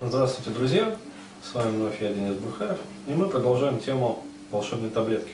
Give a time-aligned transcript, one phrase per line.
[0.00, 0.96] Здравствуйте, друзья!
[1.42, 5.32] С вами вновь я, Денис Бурхаев, и мы продолжаем тему волшебной таблетки.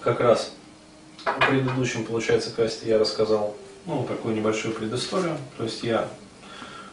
[0.00, 0.54] Как раз
[1.22, 6.08] в предыдущем, получается, касте я рассказал ну, такую небольшую предысторию, то есть я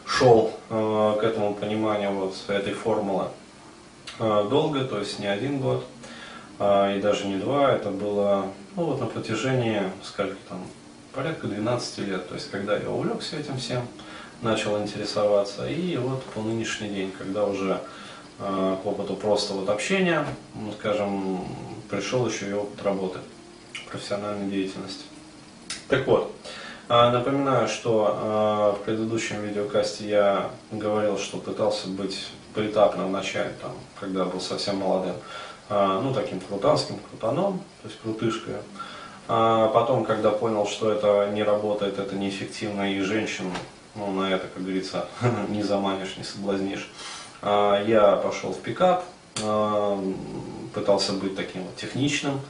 [0.04, 3.28] шел э, к этому пониманию вот этой формулы
[4.18, 5.86] э, долго, то есть не один год,
[6.58, 10.58] э, и даже не два, это было ну, вот на протяжении, сколько там,
[11.14, 13.88] порядка 12 лет, то есть когда я увлекся этим всем,
[14.42, 15.68] начал интересоваться.
[15.68, 17.80] И вот по нынешний день, когда уже
[18.38, 21.44] э, к опыту просто вот общения, ну, скажем,
[21.88, 23.18] пришел еще и опыт работы,
[23.90, 25.04] профессиональной деятельности.
[25.88, 26.32] Так вот,
[26.88, 33.52] э, напоминаю, что э, в предыдущем видеокасте я говорил, что пытался быть поэтапно в начале,
[33.62, 35.14] там, когда был совсем молодым,
[35.70, 38.56] ну, таким крутанским крутаном, то есть крутышкой.
[39.26, 43.46] А потом, когда понял, что это не работает, это неэффективно, и женщин
[43.94, 45.08] ну, на это, как говорится,
[45.48, 46.90] не заманишь, не соблазнишь.
[47.42, 49.04] А, я пошел в пикап,
[49.42, 50.02] а,
[50.74, 52.40] пытался быть таким вот техничным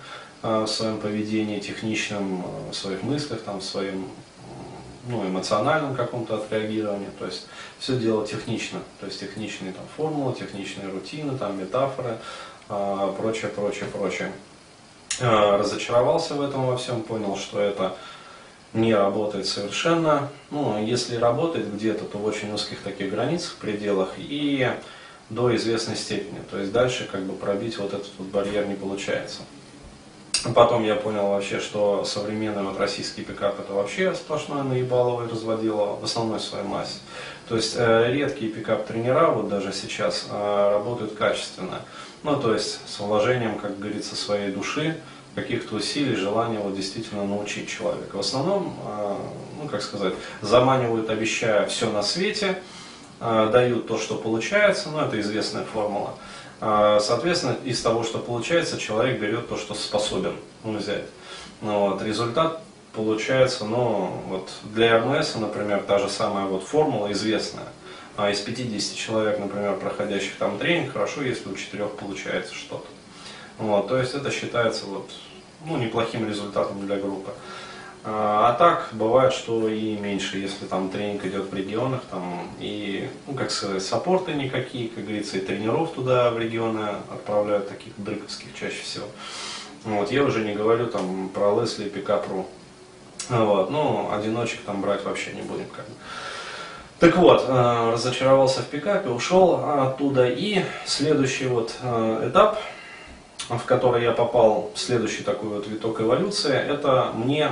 [0.43, 4.07] а, в своем поведении, техничным в своих мыслях, там, в своем
[5.09, 7.48] ну, эмоциональном каком-то отреагировании, то есть
[7.81, 12.19] все дело технично, то есть техничные там, формулы, техничные рутины, там, метафоры,
[12.69, 14.33] прочее, прочее, прочее.
[15.20, 17.97] Разочаровался в этом во всем, понял, что это
[18.75, 20.28] не работает совершенно.
[20.51, 24.70] Ну, если работает где-то, то в очень узких таких границах, пределах и
[25.31, 26.41] до известной степени.
[26.51, 29.42] То есть дальше как бы пробить вот этот вот барьер не получается.
[30.55, 35.97] Потом я понял вообще, что современный вот российский пикап это вообще сплошное наебалово и разводило
[35.97, 36.98] в основной своей массе.
[37.48, 41.83] То есть э, редкие пикап-тренера вот даже сейчас э, работают качественно.
[42.25, 44.97] Ну, то есть с вложением, как говорится, своей души,
[45.35, 48.17] каких-то усилий, желания вот действительно научить человека.
[48.17, 49.19] В основном, а,
[49.61, 52.63] ну как сказать, заманивают, обещая все на свете,
[53.21, 56.15] а, дают то, что получается, ну это известная формула.
[56.61, 61.05] А, соответственно, из того, что получается, человек берет то, что способен взять.
[61.61, 62.61] Ну, вот, результат
[62.92, 67.67] получается, ну, вот для РМС, например, та же самая вот формула известная.
[68.31, 72.87] Из 50 человек, например, проходящих там тренинг, хорошо, если у четырех получается что-то.
[73.58, 75.11] Вот, то есть это считается вот,
[75.67, 77.30] ну, неплохим результатом для группы.
[78.05, 83.08] А, а так бывает, что и меньше, если там тренинг идет в регионах, там и,
[83.27, 88.55] ну, как сказать, саппорты никакие, как говорится, и тренеров туда в регионы отправляют, таких дрыковских
[88.55, 89.07] чаще всего.
[89.85, 92.46] Вот, я уже не говорю там про Лесли и Пикапру.
[93.29, 95.92] Вот, ну, одиночек там брать вообще не будем как бы.
[96.98, 102.61] Так вот, э, разочаровался в пикапе, ушел оттуда и следующий вот э, этап–
[103.58, 107.51] в который я попал, следующий такой вот виток эволюции, это мне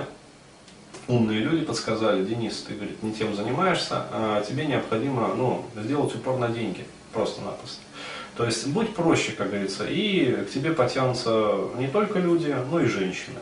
[1.08, 6.38] умные люди подсказали, Денис, ты, говорит, не тем занимаешься, а тебе необходимо ну, сделать упор
[6.38, 7.80] на деньги, просто-напросто.
[8.36, 12.86] То есть будь проще, как говорится, и к тебе потянутся не только люди, но и
[12.86, 13.38] женщины.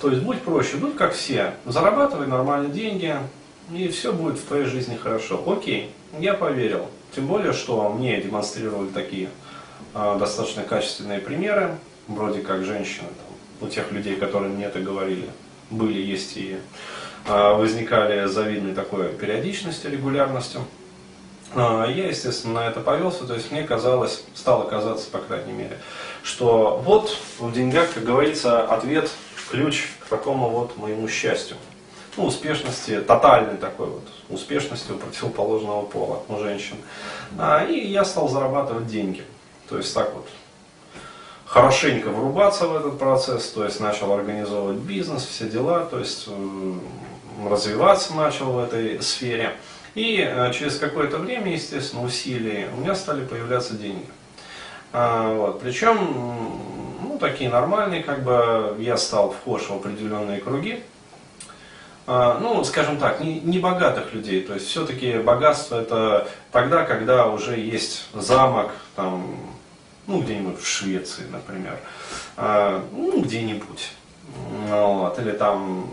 [0.00, 3.16] То есть будь проще, будь как все, зарабатывай нормальные деньги,
[3.72, 5.42] и все будет в твоей жизни хорошо.
[5.46, 5.90] Окей,
[6.20, 6.86] я поверил.
[7.14, 9.30] Тем более, что мне демонстрировали такие
[10.18, 11.76] достаточно качественные примеры,
[12.06, 15.28] вроде как женщины, там, у тех людей, которые мне это говорили,
[15.70, 16.58] были, есть и
[17.26, 20.62] а, возникали завидной такой периодичностью, регулярностью.
[21.54, 25.78] А, я, естественно, на это повелся, то есть мне казалось, стало казаться, по крайней мере,
[26.22, 29.10] что вот в деньгах, как говорится, ответ,
[29.50, 31.56] ключ к такому вот моему счастью.
[32.16, 36.76] Ну, успешности, тотальной такой вот успешности у противоположного пола, у женщин.
[37.68, 39.22] И я стал зарабатывать деньги.
[39.68, 40.26] То есть так вот
[41.44, 46.28] хорошенько врубаться в этот процесс, то есть начал организовывать бизнес, все дела, то есть
[47.48, 49.54] развиваться начал в этой сфере.
[49.94, 54.06] И э, через какое-то время, естественно, усилий, у меня стали появляться деньги.
[54.92, 55.60] А, вот.
[55.60, 55.98] Причем,
[57.02, 60.82] ну, такие нормальные, как бы я стал вхож в определенные круги.
[62.06, 64.42] А, ну, скажем так, не, не богатых людей.
[64.42, 69.36] То есть все-таки богатство это тогда, когда уже есть замок, там,
[70.08, 71.78] ну, где-нибудь в Швеции, например,
[72.36, 73.92] а, ну, где-нибудь,
[74.68, 75.88] вот, или там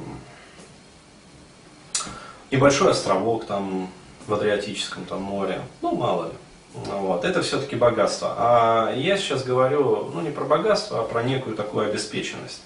[2.50, 3.90] небольшой островок там
[4.26, 6.34] в Адриатическом там море, ну, мало ли.
[6.74, 7.24] Вот.
[7.24, 8.34] Это все-таки богатство.
[8.38, 12.64] А я сейчас говорю, ну, не про богатство, а про некую такую обеспеченность.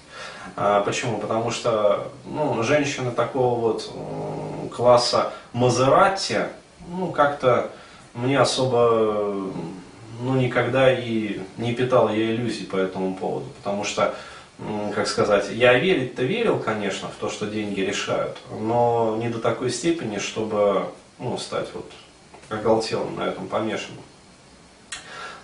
[0.56, 1.19] А, почему?
[1.19, 3.92] Потому что ну, женщины такого вот
[4.75, 6.45] класса Мазератти,
[6.88, 7.69] ну, как-то
[8.16, 9.52] мне особо
[10.19, 14.16] ну, никогда и не питал я иллюзий по этому поводу, потому что
[14.94, 19.69] как сказать, я верить-то верил, конечно, в то, что деньги решают, но не до такой
[19.69, 20.88] степени, чтобы
[21.18, 21.89] ну, стать вот
[22.50, 24.01] оголтелым на этом помешанным.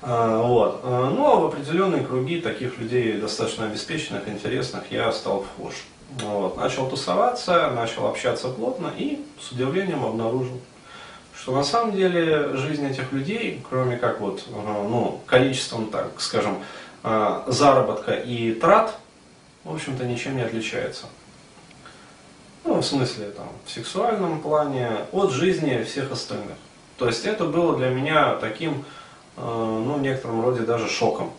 [0.01, 0.81] А, вот.
[0.83, 5.74] А, ну а в определенные круги таких людей достаточно обеспеченных, интересных я стал вхож.
[6.19, 6.57] Вот.
[6.57, 10.60] Начал тусоваться, начал общаться плотно и с удивлением обнаружил,
[11.45, 16.57] что на самом деле жизнь этих людей, кроме как вот, а, ну, количеством, так скажем,
[17.45, 18.97] заработка и трат,
[19.63, 21.06] в общем-то, ничем не отличается.
[22.63, 26.57] Ну, в смысле, там, в сексуальном плане, от жизни всех остальных.
[26.97, 28.83] То есть это было для меня таким,
[29.38, 31.31] э, ну, в некотором роде даже шоком.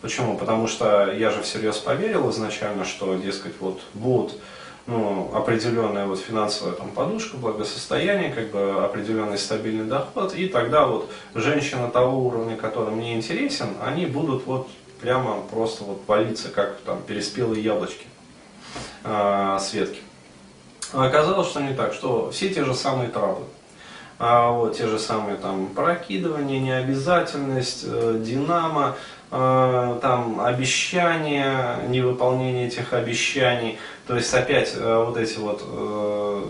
[0.00, 0.38] Почему?
[0.38, 4.40] Потому что я же всерьез поверил изначально, что, дескать, вот будут
[4.88, 11.10] ну, определенная вот финансовая там, подушка, благосостояние, как бы определенный стабильный доход, и тогда вот
[11.34, 14.68] женщина того уровня, который мне интересен, они будут вот
[15.00, 18.06] прямо просто вот валиться, как там переспелые яблочки
[19.04, 20.00] э, Светки.
[20.94, 23.44] А оказалось, что не так, что все те же самые травы.
[24.18, 28.96] А вот те же самые там прокидывания, необязательность, э, динамо,
[29.30, 33.78] э, там обещания, невыполнение этих обещаний.
[34.08, 36.44] То есть опять э, вот эти вот, э,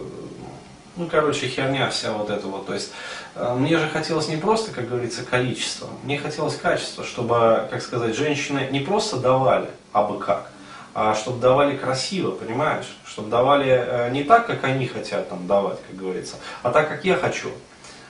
[0.94, 2.66] ну короче, херня вся вот эта вот.
[2.66, 2.92] То есть
[3.34, 8.14] э, мне же хотелось не просто, как говорится, количество, мне хотелось качество, чтобы, как сказать,
[8.14, 10.52] женщины не просто давали, а бы как,
[10.94, 12.96] а чтобы давали красиво, понимаешь?
[13.04, 17.16] Чтобы давали не так, как они хотят там давать, как говорится, а так, как я
[17.16, 17.50] хочу.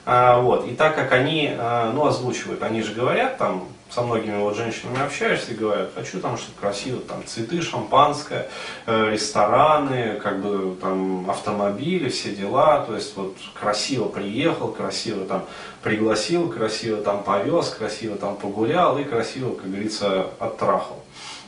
[0.05, 0.67] А, вот.
[0.67, 1.55] И так как они,
[1.95, 6.37] ну, озвучивают, они же говорят там, со многими вот женщинами общаешься и говорят, хочу там
[6.37, 8.49] что-то красиво, там цветы, шампанское,
[8.87, 15.45] э, рестораны, как бы там автомобили, все дела, то есть вот красиво приехал, красиво там
[15.83, 21.03] пригласил, красиво там повез, красиво там погулял и красиво, как говорится, оттрахал.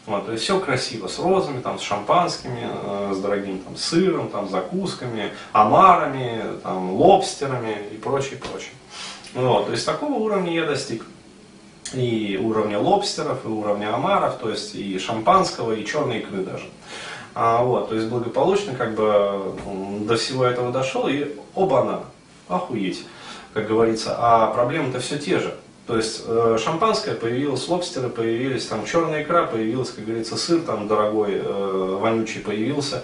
[0.06, 4.30] Вот, то есть все красиво, с розами, там, с шампанскими, э, с дорогим там, сыром,
[4.30, 8.72] там, закусками, омарами, там, лобстерами и прочее, прочее.
[9.34, 11.04] Вот, то есть такого уровня я достиг.
[11.94, 16.66] И уровня лобстеров, и уровня омаров, то есть и шампанского, и черной икры даже.
[17.34, 19.54] А, вот, то есть благополучно как бы
[20.00, 22.00] до всего этого дошел, и оба-на,
[22.48, 23.04] охуеть,
[23.54, 24.16] как говорится.
[24.18, 25.54] А проблемы-то все те же.
[25.86, 30.86] То есть э, шампанское появилось, лобстеры появились, там черная икра появилась, как говорится, сыр там
[30.86, 33.02] дорогой, э, вонючий появился.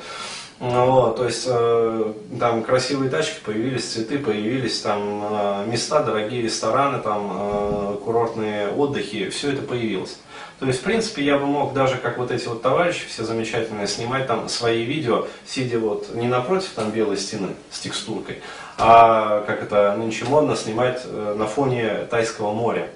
[0.58, 6.40] Ну вот, то есть э, там красивые тачки появились, цветы появились, там э, места, дорогие
[6.40, 10.16] рестораны, там э, курортные отдыхи, все это появилось.
[10.58, 13.86] То есть, в принципе, я бы мог даже, как вот эти вот товарищи, все замечательные,
[13.86, 18.40] снимать там свои видео, сидя вот не напротив там белой стены с текстуркой,
[18.78, 22.88] а, как это нынче модно, снимать э, на фоне Тайского моря,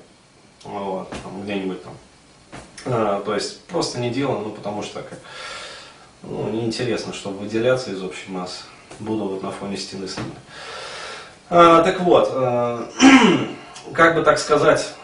[0.65, 1.93] вот, там, где-нибудь там.
[2.87, 5.19] А, то есть, просто не дело, ну, потому что, как,
[6.22, 8.64] ну, неинтересно, чтобы выделяться из общей массы.
[8.99, 10.32] Буду вот на фоне стены снимать.
[11.49, 12.84] А, так вот, э,
[13.93, 14.94] как бы так сказать,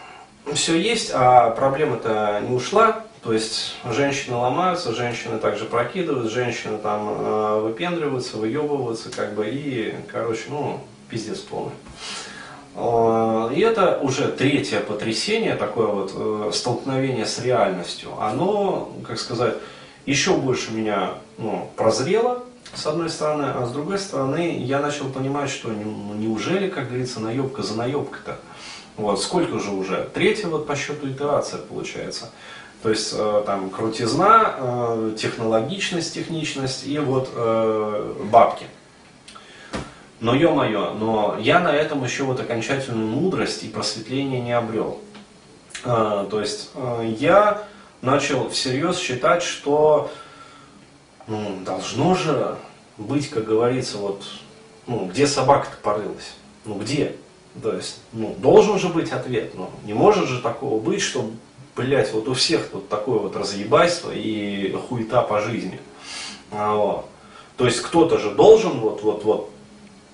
[0.53, 3.03] все есть, а проблема-то не ушла.
[3.23, 9.95] То есть женщины ломаются, женщины также прокидывают, женщины там э, выпендриваются, выебываются, как бы, и,
[10.09, 10.79] короче, ну,
[11.09, 11.73] пиздец полный.
[12.75, 18.11] Э, и это уже третье потрясение, такое вот э, столкновение с реальностью.
[18.21, 19.55] Оно, как сказать,
[20.07, 22.43] еще больше меня ну, прозрело,
[22.73, 27.19] с одной стороны, а с другой стороны, я начал понимать, что ну, неужели, как говорится,
[27.19, 28.39] наебка за наебкой-то?
[28.95, 30.09] Вот, сколько же уже?
[30.13, 32.31] Третья вот по счету итерация получается.
[32.81, 38.65] То есть э, там крутизна, э, технологичность, техничность и вот э, бабки.
[40.19, 44.99] Но ё-моё, но я на этом еще вот окончательную мудрость и просветление не обрел.
[45.83, 47.63] Э, то есть э, я
[48.01, 50.11] начал всерьез считать, что
[51.27, 52.57] ну, должно же
[52.97, 54.23] быть, как говорится, вот,
[54.87, 56.33] ну, где собака-то порылась?
[56.65, 57.15] Ну, где?
[57.61, 61.29] То есть, ну, должен же быть ответ, но не может же такого быть, что,
[61.75, 65.79] блядь, вот у всех тут такое вот разъебайство и хуета по жизни.
[66.51, 67.05] А, вот.
[67.57, 69.49] То есть кто-то же должен вот, вот, вот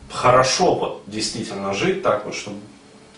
[0.09, 2.57] хорошо вот действительно жить так вот, чтобы,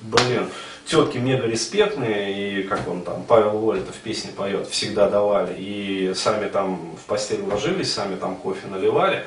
[0.06, 0.50] блин,
[0.86, 6.14] тетки мега респектные, и как он там, Павел Волитов в песне поет, всегда давали, и
[6.16, 9.26] сами там в постель ложились, сами там кофе наливали,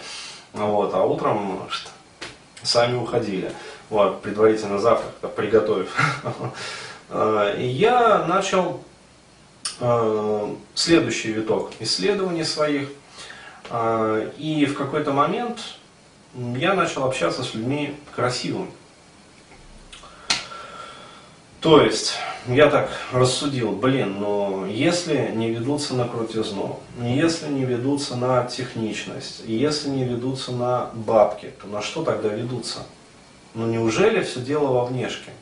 [0.52, 1.68] вот, а утром
[2.62, 3.52] сами уходили
[3.90, 5.96] вот, предварительно завтрак приготовив.
[7.10, 8.82] А, и я начал
[9.80, 12.90] а, следующий виток исследований своих.
[13.70, 15.58] А, и в какой-то момент
[16.34, 18.70] я начал общаться с людьми красивыми.
[21.60, 22.12] То есть,
[22.46, 29.42] я так рассудил, блин, но если не ведутся на крутизну, если не ведутся на техничность,
[29.44, 32.80] если не ведутся на бабки, то на что тогда ведутся?
[33.54, 35.32] Ну неужели все дело во внешке?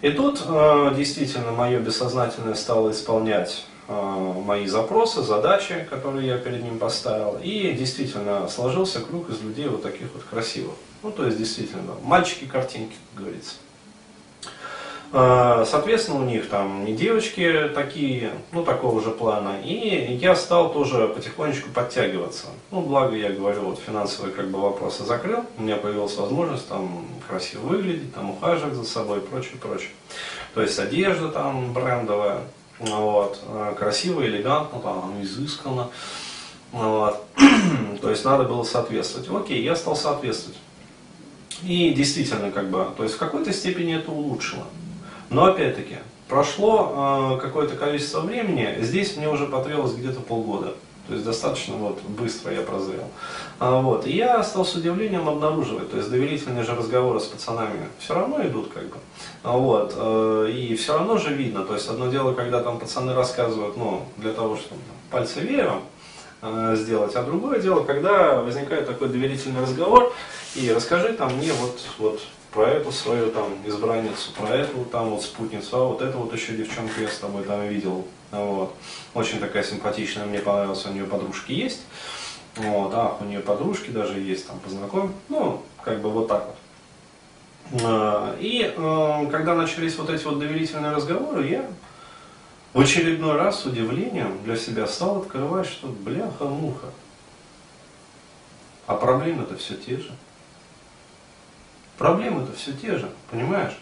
[0.00, 6.62] И тут э, действительно мое бессознательное стало исполнять э, мои запросы, задачи, которые я перед
[6.62, 7.38] ним поставил.
[7.42, 10.74] И действительно сложился круг из людей вот таких вот красивых.
[11.02, 13.56] Ну то есть действительно, мальчики-картинки, как говорится.
[15.18, 19.54] А, соответственно, у них там не девочки такие, ну, такого же плана.
[19.64, 22.48] И я стал тоже потихонечку подтягиваться.
[22.70, 25.44] Ну, благо, я говорю, вот финансовые как бы вопросы закрыл.
[25.56, 29.88] У меня появилась возможность там красиво выглядеть, там ухаживать за собой и прочее, прочее.
[30.52, 32.40] То есть одежда там брендовая,
[32.78, 35.88] вот, а, красиво, элегантно, там, изысканно.
[36.72, 37.24] Вот.
[38.02, 39.30] То есть надо было соответствовать.
[39.30, 40.58] Окей, я стал соответствовать.
[41.62, 44.64] И действительно, как бы, то есть в какой-то степени это улучшило.
[45.30, 45.96] Но опять-таки,
[46.28, 50.74] прошло э, какое-то количество времени, здесь мне уже потребовалось где-то полгода.
[51.08, 53.04] То есть достаточно вот быстро я прозрел.
[53.60, 54.06] А, вот.
[54.06, 58.44] И я стал с удивлением обнаруживать, то есть доверительные же разговоры с пацанами все равно
[58.44, 58.96] идут как бы.
[59.44, 59.94] А, вот.
[59.96, 64.02] Э, и все равно же видно, то есть одно дело, когда там пацаны рассказывают, ну,
[64.16, 64.80] для того, чтобы
[65.10, 65.82] пальцы веером
[66.42, 70.12] э, сделать, а другое дело, когда возникает такой доверительный разговор,
[70.56, 72.20] и расскажи там мне вот, вот
[72.56, 76.54] про эту свою там избранницу, про эту там вот спутницу, а вот эту вот еще
[76.54, 78.06] девчонку я с тобой там видел.
[78.30, 78.74] Вот.
[79.12, 81.82] Очень такая симпатичная, мне понравилась, у нее подружки есть.
[82.56, 85.12] Вот, ах, у нее подружки даже есть, там познакомь.
[85.28, 87.82] Ну, как бы вот так вот.
[87.84, 91.70] А, и э, когда начались вот эти вот доверительные разговоры, я
[92.72, 96.86] в очередной раз с удивлением для себя стал открывать, что бляха-муха.
[98.86, 100.10] А проблемы-то все те же.
[101.98, 103.76] Проблемы-то все те же, понимаешь?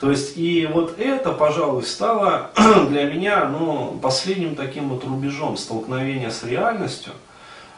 [0.00, 2.50] То есть и вот это, пожалуй, стало
[2.88, 7.12] для меня ну, последним таким вот рубежом столкновения с реальностью,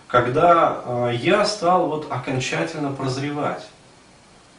[0.07, 3.67] когда э, я стал вот окончательно прозревать.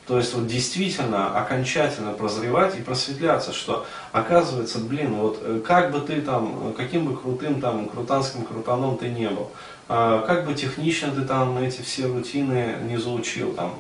[0.07, 5.99] То есть вот действительно окончательно прозревать и просветляться, что оказывается, блин, вот э, как бы
[5.99, 9.51] ты там, каким бы крутым там, крутанским крутаном ты не был,
[9.87, 13.75] э, как бы технично ты там эти все рутины не заучил, там,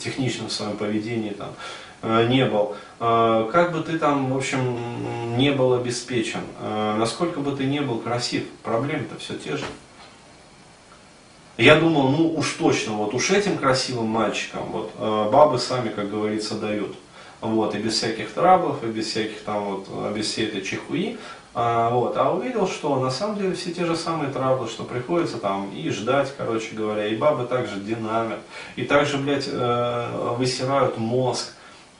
[0.00, 1.54] техничным в своем поведении там,
[2.02, 7.40] э, не был, э, как бы ты там, в общем, не был обеспечен, э, насколько
[7.40, 9.64] бы ты не был красив, проблемы-то все те же.
[11.56, 14.94] Я думал, ну уж точно, вот уж этим красивым мальчикам, вот
[15.30, 16.96] бабы сами, как говорится, дают.
[17.42, 21.18] Вот, и без всяких траблов, и без всяких там вот, без всей этой чехуи.
[21.52, 25.38] А, вот, а увидел, что на самом деле все те же самые травлы, что приходится
[25.38, 28.38] там и ждать, короче говоря, и бабы также динамят,
[28.76, 31.52] и также, блядь, э, высирают мозг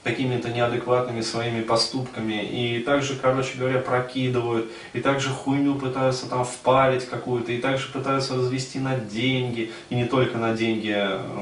[0.04, 7.06] какими-то неадекватными своими поступками, и также, короче говоря, прокидывают, и также хуйню пытаются там впарить
[7.08, 10.96] какую-то, и также пытаются развести на деньги, и не только на деньги,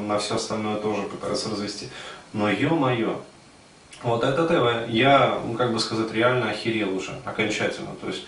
[0.09, 1.88] на все остальное тоже пытаются развести.
[2.33, 3.21] Но ё-моё,
[4.02, 7.90] вот от этого я, ну, как бы сказать, реально охерел уже окончательно.
[8.00, 8.25] То есть,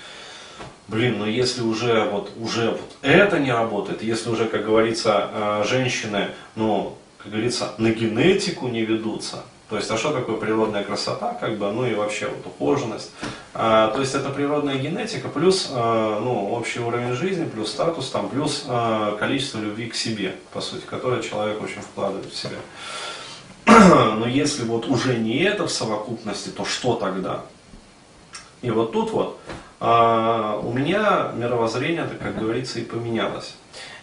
[0.89, 5.65] блин, ну если уже вот, уже вот это не работает, если уже, как говорится, э,
[5.69, 11.33] женщины, ну, как говорится, на генетику не ведутся, то есть, а что такое природная красота,
[11.41, 13.12] как бы, ну и вообще вот ухоженность.
[13.55, 18.29] А, то есть это природная генетика, плюс а, ну, общий уровень жизни, плюс статус, там,
[18.29, 22.57] плюс а, количество любви к себе, по сути, которое человек очень вкладывает в себя.
[24.17, 27.43] Но если вот уже не это в совокупности, то что тогда?
[28.63, 29.39] И вот тут вот
[29.81, 33.55] а, у меня мировоззрение, так как говорится, и поменялось.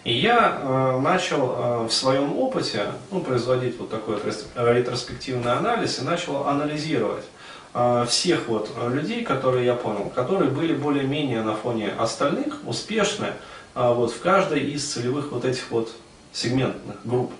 [0.04, 4.16] И я э, начал э, в своем опыте ну, производить вот такой
[4.54, 7.24] ретроспективный анализ и начал анализировать
[7.74, 13.28] э, всех вот людей, которые я понял, которые были более-менее на фоне остальных успешны
[13.74, 15.92] вот в каждой из целевых вот этих вот
[16.32, 17.32] сегментных групп.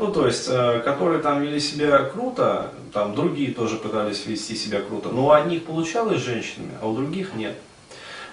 [0.00, 4.80] Ну, то есть, э, которые там вели себя круто, там другие тоже пытались вести себя
[4.80, 7.54] круто, но у одних получалось с женщинами, а у других нет.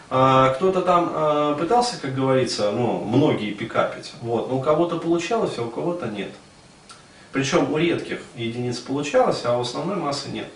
[0.09, 5.55] А, кто-то там а, пытался, как говорится, ну, многие пикапить, вот, но у кого-то получалось,
[5.57, 6.31] а у кого-то нет.
[7.33, 10.47] Причем у редких единиц получалось, а у основной массы нет.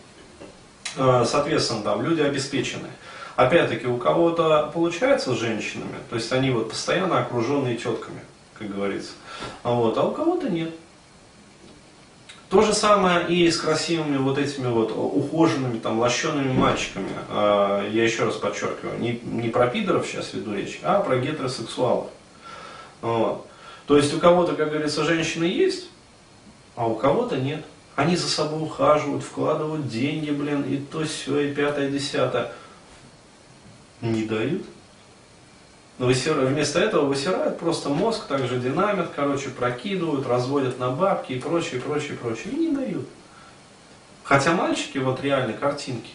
[0.96, 2.94] А, соответственно, там люди обеспеченные.
[3.36, 8.22] Опять-таки, у кого-то получается с женщинами, то есть они вот постоянно окруженные тетками,
[8.58, 9.12] как говорится,
[9.64, 10.74] вот, а у кого-то нет.
[12.52, 17.08] То же самое и с красивыми вот этими вот ухоженными, там, лощеными мальчиками.
[17.30, 22.10] А, я еще раз подчеркиваю, не, не про пидоров сейчас веду речь, а про гетеросексуалов.
[23.02, 23.48] Вот.
[23.88, 25.88] То есть у кого-то, как говорится, женщины есть,
[26.76, 27.64] а у кого-то нет.
[27.96, 32.52] они за собой ухаживают, вкладывают деньги, блин, и то все, и пятое, и десятое.
[34.02, 34.64] Не дают.
[36.02, 42.18] Вместо этого высирают просто мозг, также динамит, короче, прокидывают, разводят на бабки и прочее, прочее,
[42.18, 42.54] прочее.
[42.54, 43.08] И не дают.
[44.24, 46.10] Хотя мальчики, вот реальные картинки,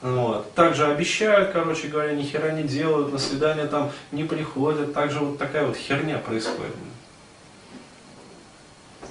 [0.00, 0.54] вот.
[0.54, 4.94] Также обещают, короче говоря, ни хера не делают, на свидание там не приходят.
[4.94, 6.74] Также вот такая вот херня происходит.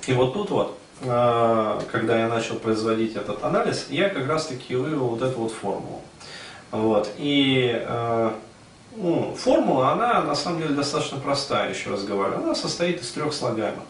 [0.07, 4.75] И вот тут вот, а, когда я начал производить этот анализ, я как раз таки
[4.75, 6.01] вывел вот эту вот формулу.
[6.71, 7.11] Вот.
[7.17, 8.35] И а,
[8.95, 12.37] ну, формула, она на самом деле достаточно простая, еще раз говорю.
[12.37, 13.83] Она состоит из трех слагаемых.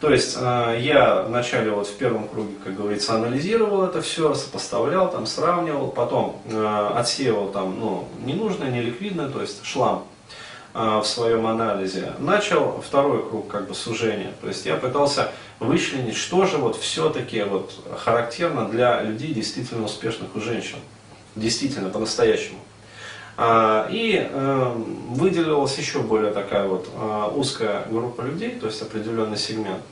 [0.00, 5.10] То есть э, я вначале вот в первом круге, как говорится, анализировал это все, сопоставлял,
[5.10, 10.06] там, сравнивал, потом э, отсеивал там, ну, ненужное, неликвидное, то есть шлам
[10.74, 12.12] э, в своем анализе.
[12.18, 14.32] Начал второй круг как бы сужения.
[14.42, 17.72] То есть я пытался вычленить, что же вот все-таки вот
[18.04, 20.76] характерно для людей действительно успешных у женщин.
[21.36, 22.58] Действительно, по-настоящему.
[23.38, 24.72] А, и э,
[25.10, 29.82] выделилась еще более такая вот э, узкая группа людей, то есть определенный сегмент.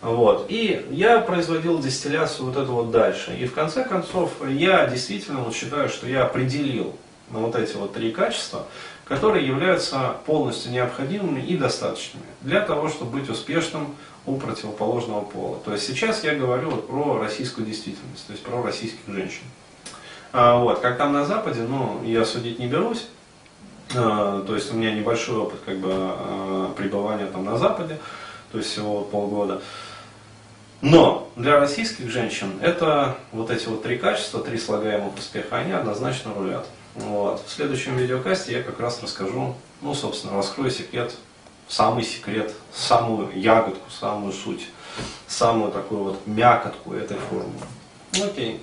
[0.00, 0.46] Вот.
[0.48, 3.36] И я производил дистилляцию вот это вот дальше.
[3.36, 6.94] И в конце концов я действительно вот считаю, что я определил
[7.30, 8.66] на вот эти вот три качества,
[9.04, 13.94] которые являются полностью необходимыми и достаточными для того, чтобы быть успешным
[14.26, 15.58] у противоположного пола.
[15.64, 19.42] То есть сейчас я говорю вот про российскую действительность, то есть про российских женщин.
[20.32, 23.06] А, вот, как там на Западе, ну, я судить не берусь.
[23.94, 27.98] А, то есть у меня небольшой опыт как бы а, пребывания там на Западе,
[28.52, 29.62] то есть всего полгода.
[30.82, 36.34] Но для российских женщин это вот эти вот три качества, три слагаемых успеха, они однозначно
[36.34, 36.66] рулят.
[36.94, 37.42] Вот.
[37.46, 41.14] В следующем видеокасте я как раз расскажу, ну, собственно, раскрою секрет,
[41.68, 44.68] самый секрет, самую ягодку, самую суть,
[45.26, 47.52] самую такую вот мякотку этой формулы.
[48.22, 48.62] Окей.